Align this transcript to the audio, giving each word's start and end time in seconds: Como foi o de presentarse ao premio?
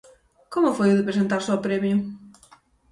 Como 0.53 0.75
foi 0.77 0.89
o 0.91 0.97
de 0.97 1.07
presentarse 1.09 1.49
ao 1.51 1.63
premio? 1.65 1.95